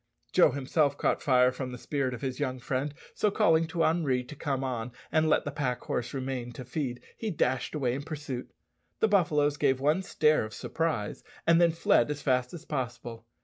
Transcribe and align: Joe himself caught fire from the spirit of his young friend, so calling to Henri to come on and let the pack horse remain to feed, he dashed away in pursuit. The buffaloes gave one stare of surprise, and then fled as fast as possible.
Joe 0.31 0.49
himself 0.49 0.97
caught 0.97 1.21
fire 1.21 1.51
from 1.51 1.71
the 1.71 1.77
spirit 1.77 2.15
of 2.15 2.21
his 2.21 2.39
young 2.39 2.57
friend, 2.57 2.95
so 3.13 3.29
calling 3.29 3.67
to 3.67 3.83
Henri 3.83 4.23
to 4.23 4.35
come 4.35 4.63
on 4.63 4.91
and 5.11 5.29
let 5.29 5.45
the 5.45 5.51
pack 5.51 5.81
horse 5.83 6.11
remain 6.11 6.51
to 6.53 6.65
feed, 6.65 7.01
he 7.15 7.29
dashed 7.29 7.75
away 7.75 7.93
in 7.93 8.01
pursuit. 8.01 8.49
The 8.99 9.07
buffaloes 9.07 9.57
gave 9.57 9.79
one 9.79 10.01
stare 10.01 10.43
of 10.43 10.55
surprise, 10.55 11.23
and 11.45 11.61
then 11.61 11.69
fled 11.71 12.09
as 12.09 12.23
fast 12.23 12.51
as 12.51 12.65
possible. 12.65 13.27